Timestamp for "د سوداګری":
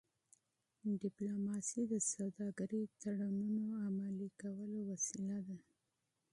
1.91-2.81